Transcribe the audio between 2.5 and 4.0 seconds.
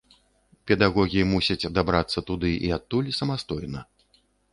і адтуль самастойна.